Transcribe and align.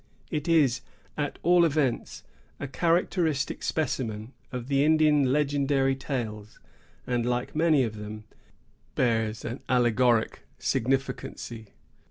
It 0.31 0.47
is, 0.47 0.81
at 1.15 1.37
all 1.43 1.63
events, 1.63 2.23
a 2.59 2.67
characteristic 2.67 3.61
specimen 3.61 4.33
of 4.51 4.65
the 4.67 4.83
Indian 4.83 5.31
legendary 5.31 5.95
tales, 5.95 6.59
and, 7.05 7.23
like 7.23 7.55
many 7.55 7.83
of 7.83 7.97
them, 7.97 8.23
bears 8.95 9.45
an 9.45 9.59
allegoric 9.69 10.39
significancy. 10.59 11.67